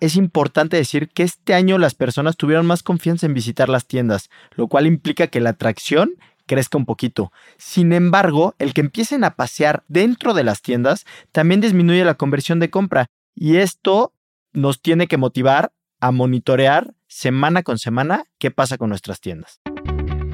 es 0.00 0.16
importante 0.16 0.76
decir 0.76 1.08
que 1.08 1.24
este 1.24 1.54
año 1.54 1.78
las 1.78 1.94
personas 1.94 2.36
tuvieron 2.36 2.66
más 2.66 2.82
confianza 2.82 3.26
en 3.26 3.34
visitar 3.34 3.68
las 3.68 3.86
tiendas, 3.86 4.30
lo 4.54 4.68
cual 4.68 4.86
implica 4.86 5.26
que 5.26 5.40
la 5.40 5.50
atracción 5.50 6.14
crezca 6.46 6.78
un 6.78 6.86
poquito. 6.86 7.32
Sin 7.58 7.92
embargo, 7.92 8.54
el 8.58 8.74
que 8.74 8.80
empiecen 8.80 9.24
a 9.24 9.34
pasear 9.34 9.84
dentro 9.88 10.34
de 10.34 10.44
las 10.44 10.62
tiendas 10.62 11.04
también 11.32 11.60
disminuye 11.60 12.04
la 12.04 12.14
conversión 12.14 12.58
de 12.60 12.70
compra 12.70 13.06
y 13.34 13.56
esto 13.56 14.12
nos 14.52 14.80
tiene 14.80 15.06
que 15.06 15.18
motivar 15.18 15.72
a 16.00 16.10
monitorear 16.10 16.94
semana 17.06 17.62
con 17.62 17.78
semana 17.78 18.24
qué 18.38 18.50
pasa 18.50 18.78
con 18.78 18.88
nuestras 18.88 19.20
tiendas. 19.20 19.60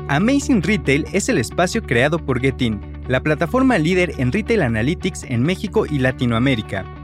Amazing 0.09 0.63
Retail 0.63 1.07
es 1.13 1.29
el 1.29 1.39
espacio 1.39 1.83
creado 1.83 2.19
por 2.19 2.41
Getin, 2.41 2.81
la 3.09 3.23
plataforma 3.23 3.79
líder 3.79 4.13
en 4.19 4.33
retail 4.33 4.63
analytics 4.63 5.25
en 5.25 5.43
México 5.43 5.87
y 5.87 5.99
Latinoamérica. 5.99 7.04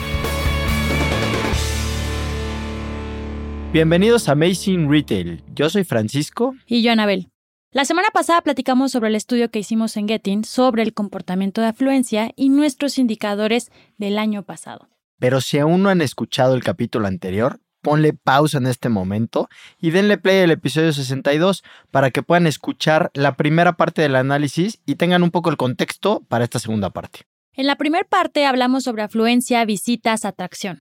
Bienvenidos 3.73 4.27
a 4.27 4.33
Amazing 4.33 4.91
Retail. 4.91 5.41
Yo 5.55 5.69
soy 5.69 5.85
Francisco. 5.85 6.55
Y 6.65 6.83
yo, 6.83 6.91
Anabel. 6.91 7.29
La 7.71 7.85
semana 7.85 8.09
pasada 8.13 8.41
platicamos 8.41 8.91
sobre 8.91 9.07
el 9.07 9.15
estudio 9.15 9.49
que 9.49 9.59
hicimos 9.59 9.95
en 9.95 10.09
Getting 10.09 10.43
sobre 10.43 10.83
el 10.83 10.93
comportamiento 10.93 11.61
de 11.61 11.67
afluencia 11.67 12.31
y 12.35 12.49
nuestros 12.49 12.97
indicadores 12.97 13.71
del 13.97 14.17
año 14.17 14.43
pasado. 14.43 14.89
Pero 15.19 15.39
si 15.39 15.57
aún 15.57 15.83
no 15.83 15.89
han 15.89 16.01
escuchado 16.01 16.53
el 16.53 16.65
capítulo 16.65 17.07
anterior, 17.07 17.61
ponle 17.81 18.11
pausa 18.11 18.57
en 18.57 18.67
este 18.67 18.89
momento 18.89 19.47
y 19.79 19.91
denle 19.91 20.17
play 20.17 20.41
al 20.41 20.51
episodio 20.51 20.91
62 20.91 21.63
para 21.91 22.11
que 22.11 22.23
puedan 22.23 22.47
escuchar 22.47 23.09
la 23.13 23.37
primera 23.37 23.77
parte 23.77 24.01
del 24.01 24.17
análisis 24.17 24.81
y 24.85 24.95
tengan 24.95 25.23
un 25.23 25.31
poco 25.31 25.49
el 25.49 25.55
contexto 25.55 26.25
para 26.27 26.43
esta 26.43 26.59
segunda 26.59 26.89
parte. 26.89 27.21
En 27.53 27.67
la 27.67 27.77
primera 27.77 28.03
parte 28.03 28.45
hablamos 28.45 28.83
sobre 28.83 29.03
afluencia, 29.03 29.63
visitas, 29.63 30.25
atracción. 30.25 30.79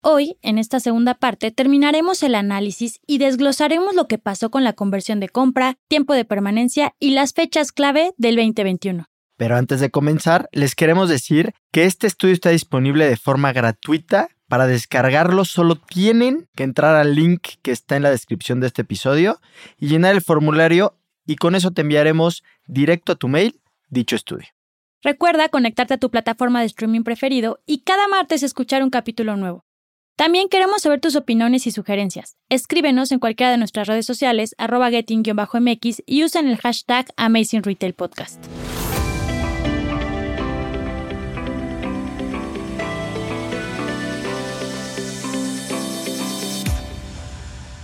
Hoy, 0.00 0.38
en 0.42 0.58
esta 0.58 0.78
segunda 0.78 1.14
parte, 1.14 1.50
terminaremos 1.50 2.22
el 2.22 2.36
análisis 2.36 3.00
y 3.04 3.18
desglosaremos 3.18 3.96
lo 3.96 4.06
que 4.06 4.16
pasó 4.18 4.48
con 4.48 4.62
la 4.62 4.72
conversión 4.72 5.18
de 5.18 5.28
compra, 5.28 5.76
tiempo 5.88 6.14
de 6.14 6.24
permanencia 6.24 6.94
y 7.00 7.10
las 7.10 7.32
fechas 7.32 7.72
clave 7.72 8.12
del 8.16 8.36
2021. 8.36 9.06
Pero 9.36 9.56
antes 9.56 9.80
de 9.80 9.90
comenzar, 9.90 10.48
les 10.52 10.76
queremos 10.76 11.08
decir 11.08 11.52
que 11.72 11.84
este 11.84 12.06
estudio 12.06 12.34
está 12.34 12.50
disponible 12.50 13.08
de 13.08 13.16
forma 13.16 13.52
gratuita 13.52 14.28
para 14.46 14.68
descargarlo 14.68 15.44
solo 15.44 15.74
tienen 15.76 16.48
que 16.54 16.62
entrar 16.62 16.94
al 16.94 17.16
link 17.16 17.48
que 17.62 17.72
está 17.72 17.96
en 17.96 18.04
la 18.04 18.10
descripción 18.10 18.60
de 18.60 18.68
este 18.68 18.82
episodio 18.82 19.40
y 19.78 19.88
llenar 19.88 20.14
el 20.14 20.22
formulario 20.22 20.96
y 21.26 21.36
con 21.36 21.56
eso 21.56 21.72
te 21.72 21.82
enviaremos 21.82 22.44
directo 22.66 23.12
a 23.12 23.16
tu 23.16 23.26
mail 23.28 23.60
dicho 23.88 24.14
estudio. 24.14 24.46
Recuerda 25.02 25.48
conectarte 25.48 25.94
a 25.94 25.98
tu 25.98 26.10
plataforma 26.10 26.60
de 26.60 26.66
streaming 26.66 27.02
preferido 27.02 27.60
y 27.66 27.80
cada 27.80 28.08
martes 28.08 28.42
escuchar 28.42 28.82
un 28.82 28.90
capítulo 28.90 29.36
nuevo. 29.36 29.67
También 30.18 30.48
queremos 30.48 30.82
saber 30.82 31.00
tus 31.00 31.14
opiniones 31.14 31.68
y 31.68 31.70
sugerencias. 31.70 32.36
Escríbenos 32.48 33.12
en 33.12 33.20
cualquiera 33.20 33.52
de 33.52 33.56
nuestras 33.56 33.86
redes 33.86 34.04
sociales, 34.04 34.56
arroba 34.58 34.90
getting-mx 34.90 36.02
y 36.06 36.24
usen 36.24 36.48
el 36.48 36.56
hashtag 36.56 37.06
Amazing 37.16 37.62
Retail 37.62 37.94
Podcast. 37.94 38.44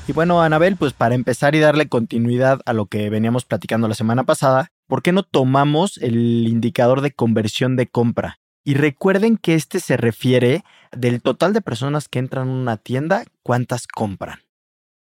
Y 0.08 0.12
bueno, 0.12 0.42
Anabel, 0.42 0.74
pues 0.74 0.92
para 0.92 1.14
empezar 1.14 1.54
y 1.54 1.60
darle 1.60 1.88
continuidad 1.88 2.62
a 2.66 2.72
lo 2.72 2.86
que 2.86 3.10
veníamos 3.10 3.44
platicando 3.44 3.86
la 3.86 3.94
semana 3.94 4.24
pasada, 4.24 4.72
¿por 4.88 5.02
qué 5.02 5.12
no 5.12 5.22
tomamos 5.22 5.98
el 5.98 6.48
indicador 6.48 7.00
de 7.00 7.12
conversión 7.12 7.76
de 7.76 7.86
compra? 7.86 8.40
Y 8.66 8.74
recuerden 8.74 9.36
que 9.36 9.54
este 9.54 9.78
se 9.78 9.98
refiere 9.98 10.64
del 10.96 11.22
total 11.22 11.52
de 11.52 11.60
personas 11.60 12.08
que 12.08 12.18
entran 12.18 12.48
a 12.48 12.52
una 12.52 12.76
tienda, 12.76 13.24
¿cuántas 13.42 13.86
compran? 13.86 14.40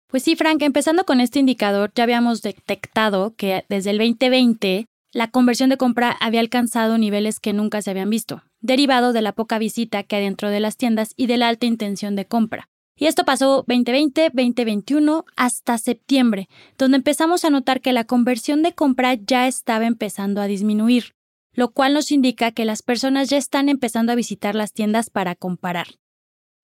Pues 0.09 0.25
sí, 0.25 0.35
Frank, 0.35 0.63
empezando 0.63 1.05
con 1.05 1.21
este 1.21 1.39
indicador, 1.39 1.93
ya 1.95 2.03
habíamos 2.03 2.43
detectado 2.43 3.35
que 3.37 3.65
desde 3.69 3.91
el 3.91 3.99
2020 3.99 4.87
la 5.13 5.31
conversión 5.31 5.71
de 5.71 5.77
compra 5.77 6.17
había 6.21 6.41
alcanzado 6.41 6.99
niveles 6.99 7.41
que 7.41 7.53
nunca 7.53 7.83
se 7.83 7.91
habían 7.91 8.11
visto, 8.11 8.43
derivado 8.61 9.13
de 9.13 9.23
la 9.23 9.33
poca 9.33 9.59
visita 9.59 10.03
que 10.03 10.17
hay 10.17 10.25
dentro 10.25 10.51
de 10.51 10.61
las 10.61 10.77
tiendas 10.77 11.15
y 11.17 11.27
de 11.27 11.37
la 11.37 11.49
alta 11.49 11.67
intención 11.67 12.17
de 12.17 12.27
compra. 12.27 12.69
Y 12.97 13.07
esto 13.07 13.25
pasó 13.25 13.65
2020, 13.67 14.31
2021 14.35 15.25
hasta 15.37 15.79
septiembre, 15.79 16.49
donde 16.77 16.99
empezamos 16.99 17.45
a 17.45 17.51
notar 17.51 17.81
que 17.81 17.93
la 17.93 18.05
conversión 18.05 18.63
de 18.63 18.75
compra 18.75 19.15
ya 19.15 19.49
estaba 19.49 19.87
empezando 19.87 20.41
a 20.41 20.47
disminuir, 20.47 21.15
lo 21.53 21.71
cual 21.71 21.95
nos 21.95 22.11
indica 22.11 22.53
que 22.53 22.65
las 22.65 22.83
personas 22.83 23.29
ya 23.29 23.37
están 23.37 23.69
empezando 23.69 24.13
a 24.13 24.17
visitar 24.17 24.55
las 24.55 24.73
tiendas 24.73 25.11
para 25.11 25.35
comparar. 25.35 25.87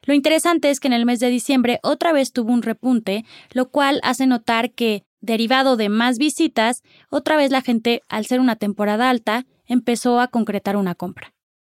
Lo 0.03 0.15
interesante 0.15 0.71
es 0.71 0.79
que 0.79 0.89
en 0.89 0.95
el 0.95 1.05
mes 1.05 1.19
de 1.19 1.29
diciembre 1.29 1.81
otra 1.83 2.13
vez 2.13 2.33
tuvo 2.33 2.53
un 2.53 2.63
repunte, 2.63 3.25
lo 3.53 3.71
cual 3.71 4.01
hace 4.05 4.27
notar 4.27 4.73
que, 4.73 5.03
derivado 5.21 5.77
de 5.77 5.89
más 5.89 6.19
visitas, 6.19 6.83
otra 7.11 7.37
vez 7.37 7.51
la 7.51 7.63
gente, 7.63 8.03
al 8.09 8.27
ser 8.27 8.39
una 8.39 8.55
temporada 8.57 9.11
alta, 9.11 9.47
empezó 9.67 10.21
a 10.21 10.29
concretar 10.29 10.77
una 10.77 10.95
compra. 10.95 11.33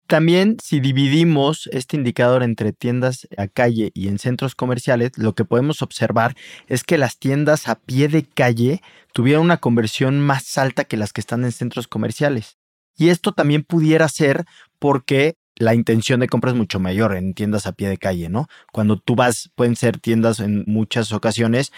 También 0.09 0.57
si 0.63 0.81
dividimos 0.81 1.69
este 1.73 1.97
indicador 1.97 2.43
entre 2.43 2.73
tiendas 2.73 3.29
a 3.37 3.47
calle 3.47 3.91
y 3.95 4.09
en 4.09 4.19
centros 4.19 4.55
comerciales, 4.55 5.13
lo 5.17 5.35
que 5.35 5.45
podemos 5.45 5.83
observar 5.83 6.35
es 6.67 6.83
que 6.83 6.97
las 6.97 7.19
tiendas 7.19 7.69
a 7.69 7.79
pie 7.79 8.09
de 8.09 8.25
calle 8.25 8.81
tuvieron 9.13 9.45
una 9.45 9.59
conversión 9.59 10.21
más 10.21 10.57
alta 10.57 10.85
que 10.85 10.97
las 10.97 11.13
que 11.13 11.21
están 11.21 11.45
en 11.45 11.53
centros 11.53 11.89
comerciales. 11.89 12.58
Y 12.99 13.09
esto 13.09 13.33
también 13.33 13.63
pudiera 13.63 14.09
ser 14.09 14.45
porque 14.79 15.37
la 15.57 15.75
intención 15.75 16.21
de 16.21 16.29
compra 16.29 16.51
es 16.51 16.57
mucho 16.57 16.81
mayor 16.81 17.17
en 17.17 17.33
tiendas 17.33 17.67
a 17.67 17.73
pie 17.73 17.89
de 17.89 17.97
calle, 17.97 18.29
¿no? 18.29 18.49
Cuando 18.73 18.99
tú 18.99 19.15
vas, 19.15 19.51
pueden 19.55 19.77
ser 19.77 19.99
tiendas 19.99 20.41
en 20.41 20.65
muchas 20.67 21.13
ocasiones 21.13 21.73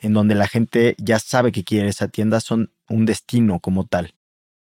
en 0.00 0.12
donde 0.12 0.34
la 0.34 0.46
gente 0.46 0.94
ya 0.98 1.18
sabe 1.18 1.52
que 1.52 1.64
quiere 1.64 1.88
esa 1.88 2.08
tienda, 2.08 2.40
son 2.40 2.70
un 2.88 3.06
destino 3.06 3.60
como 3.60 3.86
tal. 3.86 4.14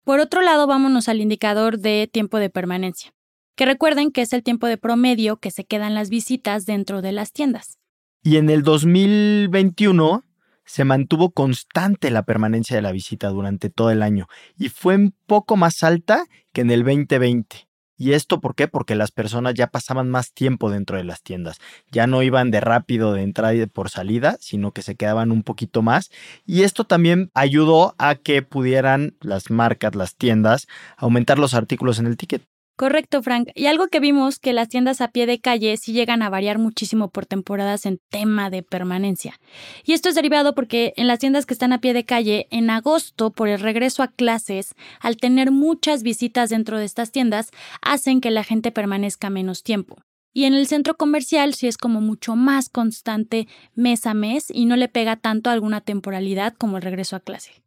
Por 0.04 0.20
otro 0.20 0.42
lado, 0.42 0.66
vámonos 0.66 1.08
al 1.08 1.20
indicador 1.20 1.78
de 1.78 2.08
tiempo 2.12 2.38
de 2.38 2.50
permanencia, 2.50 3.14
que 3.56 3.64
recuerden 3.64 4.10
que 4.10 4.20
es 4.20 4.34
el 4.34 4.42
tiempo 4.42 4.66
de 4.66 4.76
promedio 4.76 5.38
que 5.38 5.50
se 5.50 5.64
quedan 5.64 5.94
las 5.94 6.10
visitas 6.10 6.66
dentro 6.66 7.00
de 7.00 7.12
las 7.12 7.32
tiendas. 7.32 7.78
Y 8.22 8.36
en 8.36 8.50
el 8.50 8.62
2021 8.62 10.23
se 10.64 10.84
mantuvo 10.84 11.30
constante 11.32 12.10
la 12.10 12.24
permanencia 12.24 12.76
de 12.76 12.82
la 12.82 12.92
visita 12.92 13.28
durante 13.28 13.70
todo 13.70 13.90
el 13.90 14.02
año 14.02 14.26
y 14.56 14.68
fue 14.68 14.96
un 14.96 15.14
poco 15.26 15.56
más 15.56 15.82
alta 15.82 16.24
que 16.52 16.62
en 16.62 16.70
el 16.70 16.84
2020. 16.84 17.68
¿Y 17.96 18.12
esto 18.12 18.40
por 18.40 18.56
qué? 18.56 18.66
Porque 18.66 18.96
las 18.96 19.12
personas 19.12 19.54
ya 19.54 19.68
pasaban 19.68 20.10
más 20.10 20.32
tiempo 20.32 20.68
dentro 20.68 20.96
de 20.96 21.04
las 21.04 21.22
tiendas. 21.22 21.58
Ya 21.92 22.08
no 22.08 22.22
iban 22.22 22.50
de 22.50 22.60
rápido 22.60 23.12
de 23.12 23.22
entrada 23.22 23.54
y 23.54 23.58
de 23.58 23.68
por 23.68 23.88
salida, 23.88 24.36
sino 24.40 24.72
que 24.72 24.82
se 24.82 24.96
quedaban 24.96 25.30
un 25.30 25.44
poquito 25.44 25.80
más. 25.80 26.10
Y 26.44 26.62
esto 26.62 26.84
también 26.84 27.30
ayudó 27.34 27.94
a 27.98 28.16
que 28.16 28.42
pudieran 28.42 29.16
las 29.20 29.50
marcas, 29.50 29.94
las 29.94 30.16
tiendas, 30.16 30.66
aumentar 30.96 31.38
los 31.38 31.54
artículos 31.54 32.00
en 32.00 32.06
el 32.06 32.16
ticket. 32.16 32.42
Correcto, 32.76 33.22
Frank. 33.22 33.50
Y 33.54 33.66
algo 33.66 33.86
que 33.86 34.00
vimos 34.00 34.40
que 34.40 34.52
las 34.52 34.68
tiendas 34.68 35.00
a 35.00 35.08
pie 35.08 35.26
de 35.26 35.38
calle 35.38 35.76
sí 35.76 35.92
llegan 35.92 36.22
a 36.22 36.28
variar 36.28 36.58
muchísimo 36.58 37.08
por 37.08 37.24
temporadas 37.24 37.86
en 37.86 38.00
tema 38.10 38.50
de 38.50 38.64
permanencia. 38.64 39.38
Y 39.84 39.92
esto 39.92 40.08
es 40.08 40.16
derivado 40.16 40.56
porque 40.56 40.92
en 40.96 41.06
las 41.06 41.20
tiendas 41.20 41.46
que 41.46 41.54
están 41.54 41.72
a 41.72 41.80
pie 41.80 41.92
de 41.92 42.04
calle, 42.04 42.48
en 42.50 42.70
agosto, 42.70 43.30
por 43.30 43.48
el 43.48 43.60
regreso 43.60 44.02
a 44.02 44.08
clases, 44.08 44.74
al 44.98 45.18
tener 45.18 45.52
muchas 45.52 46.02
visitas 46.02 46.50
dentro 46.50 46.78
de 46.78 46.84
estas 46.84 47.12
tiendas, 47.12 47.50
hacen 47.80 48.20
que 48.20 48.32
la 48.32 48.42
gente 48.42 48.72
permanezca 48.72 49.30
menos 49.30 49.62
tiempo. 49.62 49.98
Y 50.32 50.46
en 50.46 50.54
el 50.54 50.66
centro 50.66 50.96
comercial 50.96 51.54
sí 51.54 51.68
es 51.68 51.78
como 51.78 52.00
mucho 52.00 52.34
más 52.34 52.68
constante 52.68 53.46
mes 53.76 54.04
a 54.04 54.14
mes 54.14 54.46
y 54.52 54.66
no 54.66 54.74
le 54.74 54.88
pega 54.88 55.14
tanto 55.14 55.48
alguna 55.48 55.80
temporalidad 55.80 56.54
como 56.54 56.78
el 56.78 56.82
regreso 56.82 57.14
a 57.14 57.20
clase. 57.20 57.62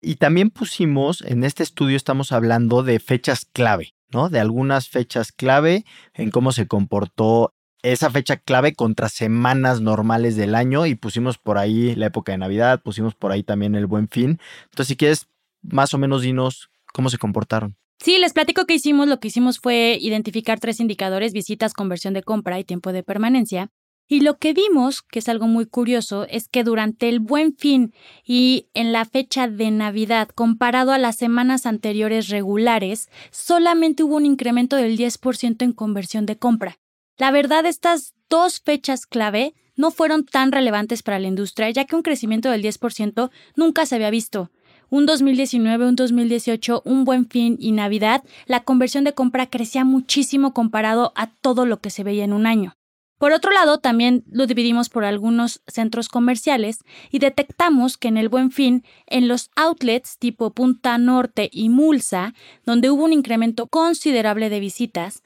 Y 0.00 0.14
también 0.14 0.48
pusimos, 0.48 1.20
en 1.20 1.44
este 1.44 1.62
estudio 1.62 1.98
estamos 1.98 2.32
hablando 2.32 2.82
de 2.82 2.98
fechas 2.98 3.44
clave. 3.44 3.92
¿No? 4.12 4.28
De 4.28 4.40
algunas 4.40 4.88
fechas 4.88 5.32
clave 5.32 5.84
en 6.14 6.30
cómo 6.30 6.52
se 6.52 6.66
comportó 6.66 7.54
esa 7.82 8.10
fecha 8.10 8.36
clave 8.36 8.74
contra 8.74 9.08
semanas 9.08 9.80
normales 9.80 10.36
del 10.36 10.54
año 10.54 10.86
y 10.86 10.94
pusimos 10.94 11.38
por 11.38 11.58
ahí 11.58 11.94
la 11.94 12.06
época 12.06 12.32
de 12.32 12.38
Navidad, 12.38 12.82
pusimos 12.82 13.14
por 13.14 13.32
ahí 13.32 13.42
también 13.42 13.74
el 13.74 13.86
buen 13.86 14.08
fin. 14.08 14.40
Entonces, 14.64 14.88
si 14.88 14.96
quieres, 14.96 15.28
más 15.62 15.94
o 15.94 15.98
menos 15.98 16.22
dinos 16.22 16.70
cómo 16.92 17.10
se 17.10 17.18
comportaron. 17.18 17.76
Sí, 18.00 18.18
les 18.18 18.32
platico 18.32 18.64
que 18.64 18.74
hicimos. 18.74 19.08
Lo 19.08 19.18
que 19.18 19.28
hicimos 19.28 19.58
fue 19.58 19.98
identificar 20.00 20.60
tres 20.60 20.80
indicadores, 20.80 21.32
visitas, 21.32 21.72
conversión 21.72 22.14
de 22.14 22.22
compra 22.22 22.58
y 22.58 22.64
tiempo 22.64 22.92
de 22.92 23.02
permanencia. 23.02 23.70
Y 24.10 24.20
lo 24.20 24.38
que 24.38 24.54
vimos, 24.54 25.02
que 25.02 25.18
es 25.18 25.28
algo 25.28 25.46
muy 25.46 25.66
curioso, 25.66 26.26
es 26.30 26.48
que 26.48 26.64
durante 26.64 27.10
el 27.10 27.20
buen 27.20 27.54
fin 27.54 27.92
y 28.24 28.68
en 28.72 28.90
la 28.90 29.04
fecha 29.04 29.48
de 29.48 29.70
Navidad, 29.70 30.28
comparado 30.34 30.92
a 30.92 30.98
las 30.98 31.16
semanas 31.16 31.66
anteriores 31.66 32.28
regulares, 32.28 33.10
solamente 33.30 34.02
hubo 34.02 34.16
un 34.16 34.24
incremento 34.24 34.76
del 34.76 34.96
10% 34.96 35.62
en 35.62 35.72
conversión 35.72 36.24
de 36.24 36.38
compra. 36.38 36.78
La 37.18 37.30
verdad, 37.30 37.66
estas 37.66 38.14
dos 38.30 38.60
fechas 38.60 39.04
clave 39.04 39.54
no 39.76 39.90
fueron 39.90 40.24
tan 40.24 40.52
relevantes 40.52 41.02
para 41.02 41.18
la 41.18 41.28
industria, 41.28 41.68
ya 41.68 41.84
que 41.84 41.94
un 41.94 42.02
crecimiento 42.02 42.50
del 42.50 42.62
10% 42.62 43.30
nunca 43.56 43.84
se 43.84 43.96
había 43.96 44.08
visto. 44.08 44.50
Un 44.88 45.04
2019, 45.04 45.86
un 45.86 45.96
2018, 45.96 46.80
un 46.86 47.04
buen 47.04 47.28
fin 47.28 47.58
y 47.60 47.72
Navidad, 47.72 48.24
la 48.46 48.64
conversión 48.64 49.04
de 49.04 49.12
compra 49.12 49.50
crecía 49.50 49.84
muchísimo 49.84 50.54
comparado 50.54 51.12
a 51.14 51.26
todo 51.26 51.66
lo 51.66 51.82
que 51.82 51.90
se 51.90 52.04
veía 52.04 52.24
en 52.24 52.32
un 52.32 52.46
año. 52.46 52.77
Por 53.18 53.32
otro 53.32 53.50
lado, 53.50 53.78
también 53.78 54.24
lo 54.30 54.46
dividimos 54.46 54.88
por 54.88 55.04
algunos 55.04 55.60
centros 55.66 56.08
comerciales 56.08 56.78
y 57.10 57.18
detectamos 57.18 57.96
que 57.96 58.08
en 58.08 58.16
el 58.16 58.28
Buen 58.28 58.52
Fin, 58.52 58.84
en 59.06 59.26
los 59.26 59.50
outlets 59.56 60.18
tipo 60.18 60.52
Punta 60.52 60.96
Norte 60.98 61.50
y 61.52 61.68
Mulsa, 61.68 62.32
donde 62.64 62.90
hubo 62.90 63.04
un 63.04 63.12
incremento 63.12 63.66
considerable 63.66 64.50
de 64.50 64.60
visitas, 64.60 65.24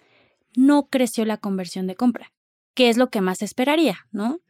no 0.56 0.88
creció 0.88 1.26
la 1.26 1.36
conversión 1.36 1.86
de 1.86 1.94
compra, 1.94 2.32
que 2.74 2.88
es 2.88 2.96
lo 2.96 3.10
que 3.10 3.20
más 3.20 3.42
esperaría, 3.42 4.06
¿no? 4.10 4.40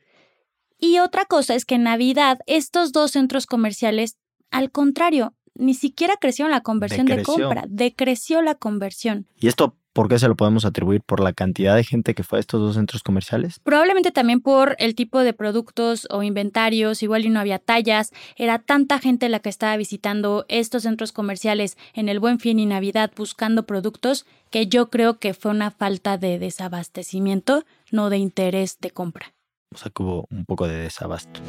Y 0.78 0.98
otra 0.98 1.24
cosa 1.24 1.54
es 1.54 1.64
que 1.64 1.76
en 1.76 1.84
Navidad 1.84 2.40
estos 2.46 2.92
dos 2.92 3.12
centros 3.12 3.46
comerciales, 3.46 4.18
al 4.50 4.70
contrario, 4.70 5.34
ni 5.54 5.74
siquiera 5.74 6.16
creció 6.20 6.48
la 6.48 6.60
conversión 6.60 7.06
de 7.06 7.22
compra, 7.22 7.64
decreció 7.68 8.42
la 8.42 8.54
conversión. 8.54 9.26
Y 9.40 9.48
esto 9.48 9.76
¿Por 9.92 10.08
qué 10.08 10.18
se 10.18 10.26
lo 10.26 10.36
podemos 10.36 10.64
atribuir? 10.64 11.02
¿Por 11.02 11.20
la 11.20 11.34
cantidad 11.34 11.76
de 11.76 11.84
gente 11.84 12.14
que 12.14 12.22
fue 12.22 12.38
a 12.38 12.40
estos 12.40 12.60
dos 12.60 12.76
centros 12.76 13.02
comerciales? 13.02 13.58
Probablemente 13.58 14.10
también 14.10 14.40
por 14.40 14.74
el 14.78 14.94
tipo 14.94 15.20
de 15.20 15.34
productos 15.34 16.08
o 16.10 16.22
inventarios, 16.22 17.02
igual 17.02 17.26
y 17.26 17.28
no 17.28 17.40
había 17.40 17.58
tallas, 17.58 18.10
era 18.36 18.58
tanta 18.58 18.98
gente 18.98 19.28
la 19.28 19.40
que 19.40 19.50
estaba 19.50 19.76
visitando 19.76 20.46
estos 20.48 20.84
centros 20.84 21.12
comerciales 21.12 21.76
en 21.92 22.08
el 22.08 22.20
Buen 22.20 22.40
Fin 22.40 22.58
y 22.58 22.64
Navidad 22.64 23.12
buscando 23.14 23.66
productos 23.66 24.24
que 24.50 24.66
yo 24.66 24.88
creo 24.88 25.18
que 25.18 25.34
fue 25.34 25.50
una 25.50 25.70
falta 25.70 26.16
de 26.16 26.38
desabastecimiento, 26.38 27.64
no 27.90 28.08
de 28.08 28.16
interés 28.16 28.78
de 28.80 28.92
compra. 28.92 29.34
O 29.74 29.78
sea 29.78 29.92
que 29.94 30.02
hubo 30.02 30.26
un 30.30 30.46
poco 30.46 30.68
de 30.68 30.76
desabasto. 30.76 31.40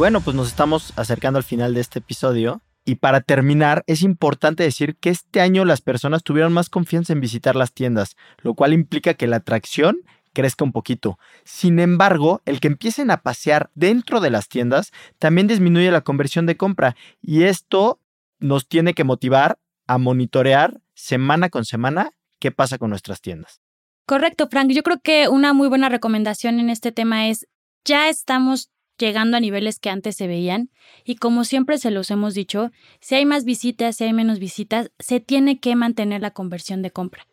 Bueno, 0.00 0.22
pues 0.22 0.34
nos 0.34 0.48
estamos 0.48 0.94
acercando 0.96 1.36
al 1.36 1.44
final 1.44 1.74
de 1.74 1.82
este 1.82 1.98
episodio. 1.98 2.62
Y 2.86 2.94
para 2.94 3.20
terminar, 3.20 3.84
es 3.86 4.00
importante 4.00 4.62
decir 4.62 4.96
que 4.96 5.10
este 5.10 5.42
año 5.42 5.66
las 5.66 5.82
personas 5.82 6.22
tuvieron 6.22 6.54
más 6.54 6.70
confianza 6.70 7.12
en 7.12 7.20
visitar 7.20 7.54
las 7.54 7.74
tiendas, 7.74 8.16
lo 8.38 8.54
cual 8.54 8.72
implica 8.72 9.12
que 9.12 9.26
la 9.26 9.36
atracción 9.36 9.98
crezca 10.32 10.64
un 10.64 10.72
poquito. 10.72 11.18
Sin 11.44 11.78
embargo, 11.78 12.40
el 12.46 12.60
que 12.60 12.68
empiecen 12.68 13.10
a 13.10 13.18
pasear 13.18 13.68
dentro 13.74 14.20
de 14.20 14.30
las 14.30 14.48
tiendas 14.48 14.90
también 15.18 15.48
disminuye 15.48 15.90
la 15.90 16.00
conversión 16.00 16.46
de 16.46 16.56
compra 16.56 16.96
y 17.20 17.42
esto 17.42 18.00
nos 18.38 18.68
tiene 18.68 18.94
que 18.94 19.04
motivar 19.04 19.58
a 19.86 19.98
monitorear 19.98 20.80
semana 20.94 21.50
con 21.50 21.66
semana 21.66 22.12
qué 22.38 22.50
pasa 22.50 22.78
con 22.78 22.88
nuestras 22.88 23.20
tiendas. 23.20 23.60
Correcto, 24.06 24.48
Frank. 24.50 24.70
Yo 24.70 24.82
creo 24.82 25.02
que 25.02 25.28
una 25.28 25.52
muy 25.52 25.68
buena 25.68 25.90
recomendación 25.90 26.58
en 26.58 26.70
este 26.70 26.90
tema 26.90 27.28
es, 27.28 27.46
ya 27.84 28.08
estamos 28.08 28.70
llegando 29.00 29.36
a 29.36 29.40
niveles 29.40 29.80
que 29.80 29.90
antes 29.90 30.16
se 30.16 30.28
veían. 30.28 30.70
Y 31.04 31.16
como 31.16 31.44
siempre 31.44 31.78
se 31.78 31.90
los 31.90 32.10
hemos 32.10 32.34
dicho, 32.34 32.70
si 33.00 33.16
hay 33.16 33.26
más 33.26 33.44
visitas, 33.44 33.96
si 33.96 34.04
hay 34.04 34.12
menos 34.12 34.38
visitas, 34.38 34.92
se 34.98 35.18
tiene 35.18 35.58
que 35.58 35.74
mantener 35.74 36.20
la 36.20 36.30
conversión 36.30 36.82
de 36.82 36.90
compra, 36.92 37.26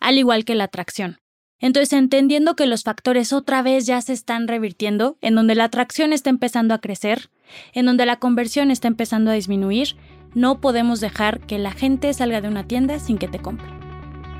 al 0.00 0.18
igual 0.18 0.44
que 0.44 0.54
la 0.54 0.64
atracción. 0.64 1.18
Entonces, 1.60 1.92
entendiendo 1.92 2.56
que 2.56 2.66
los 2.66 2.82
factores 2.82 3.32
otra 3.32 3.62
vez 3.62 3.86
ya 3.86 4.00
se 4.00 4.12
están 4.12 4.48
revirtiendo, 4.48 5.16
en 5.20 5.36
donde 5.36 5.54
la 5.54 5.64
atracción 5.64 6.12
está 6.12 6.28
empezando 6.28 6.74
a 6.74 6.80
crecer, 6.80 7.30
en 7.72 7.86
donde 7.86 8.04
la 8.04 8.16
conversión 8.16 8.72
está 8.72 8.88
empezando 8.88 9.30
a 9.30 9.34
disminuir, 9.34 9.96
no 10.34 10.60
podemos 10.60 11.00
dejar 11.00 11.38
que 11.38 11.60
la 11.60 11.70
gente 11.70 12.12
salga 12.14 12.40
de 12.40 12.48
una 12.48 12.66
tienda 12.66 12.98
sin 12.98 13.16
que 13.16 13.28
te 13.28 13.38
compre. 13.38 13.68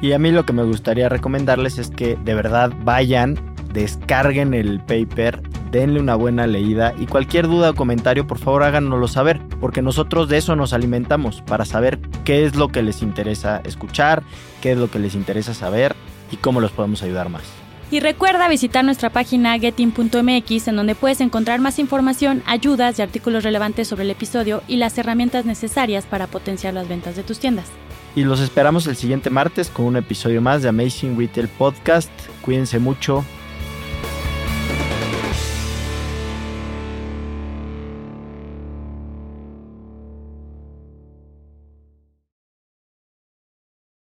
Y 0.01 0.13
a 0.13 0.19
mí 0.19 0.33
lo 0.33 0.45
que 0.45 0.53
me 0.53 0.65
gustaría 0.65 1.09
recomendarles 1.09 1.79
es 1.79 1.91
que 1.91 2.17
de 2.17 2.35
verdad 2.35 2.73
vayan, 2.83 3.39
descarguen 3.73 4.53
el 4.53 4.81
paper, 4.81 5.41
denle 5.73 5.99
una 5.99 6.15
buena 6.15 6.47
leída 6.47 6.95
y 6.99 7.07
cualquier 7.07 7.49
duda 7.49 7.71
o 7.71 7.75
comentario 7.75 8.27
por 8.27 8.39
favor 8.39 8.63
háganoslo 8.63 9.09
saber, 9.09 9.41
porque 9.59 9.83
nosotros 9.83 10.29
de 10.29 10.37
eso 10.37 10.55
nos 10.55 10.75
alimentamos, 10.75 11.41
para 11.43 11.65
saber 11.65 11.99
qué 12.25 12.45
es 12.45 12.55
lo 12.55 12.69
que 12.69 12.83
les 12.83 13.03
interesa 13.03 13.63
escuchar, 13.65 14.23
qué 14.61 14.73
es 14.73 14.79
lo 14.79 14.91
que 14.91 14.99
les 14.99 15.15
interesa 15.15 15.55
saber 15.55 15.97
y 16.31 16.37
cómo 16.37 16.61
los 16.61 16.71
podemos 16.71 17.03
ayudar 17.03 17.31
más. 17.31 17.43
Y 17.91 18.01
recuerda 18.01 18.49
visitar 18.49 18.85
nuestra 18.85 19.11
página 19.11 19.59
getting.mx 19.59 20.69
en 20.69 20.77
donde 20.77 20.95
puedes 20.95 21.21
encontrar 21.21 21.61
más 21.61 21.79
información, 21.79 22.43
ayudas 22.47 22.99
y 22.99 23.03
artículos 23.03 23.43
relevantes 23.43 23.89
sobre 23.89 24.05
el 24.05 24.11
episodio 24.11 24.63
y 24.69 24.77
las 24.77 24.97
herramientas 24.97 25.45
necesarias 25.45 26.07
para 26.07 26.27
potenciar 26.27 26.75
las 26.75 26.89
ventas 26.89 27.17
de 27.17 27.23
tus 27.23 27.39
tiendas. 27.39 27.67
Y 28.15 28.25
los 28.25 28.41
esperamos 28.41 28.87
el 28.87 28.97
siguiente 28.97 29.31
martes 29.31 29.69
con 29.69 29.87
un 29.87 29.97
episodio 29.97 30.43
más 30.43 30.63
de 30.63 30.69
Amazing 30.69 31.19
Retail 31.19 31.49
Podcast. 31.49 32.11
Cuídense 32.43 32.79
mucho, 32.79 33.25